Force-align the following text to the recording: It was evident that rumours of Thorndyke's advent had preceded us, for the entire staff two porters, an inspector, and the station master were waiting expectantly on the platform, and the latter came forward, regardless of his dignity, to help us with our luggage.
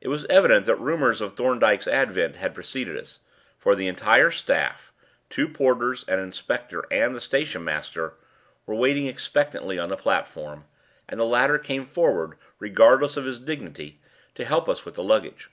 It 0.00 0.08
was 0.08 0.24
evident 0.30 0.64
that 0.64 0.80
rumours 0.80 1.20
of 1.20 1.36
Thorndyke's 1.36 1.86
advent 1.86 2.36
had 2.36 2.54
preceded 2.54 2.96
us, 2.96 3.18
for 3.58 3.74
the 3.76 3.88
entire 3.88 4.30
staff 4.30 4.90
two 5.28 5.50
porters, 5.50 6.02
an 6.08 6.18
inspector, 6.18 6.86
and 6.90 7.14
the 7.14 7.20
station 7.20 7.62
master 7.62 8.14
were 8.64 8.74
waiting 8.74 9.06
expectantly 9.06 9.78
on 9.78 9.90
the 9.90 9.98
platform, 9.98 10.64
and 11.06 11.20
the 11.20 11.26
latter 11.26 11.58
came 11.58 11.84
forward, 11.84 12.38
regardless 12.58 13.18
of 13.18 13.26
his 13.26 13.38
dignity, 13.38 14.00
to 14.34 14.46
help 14.46 14.66
us 14.66 14.86
with 14.86 14.98
our 14.98 15.04
luggage. 15.04 15.50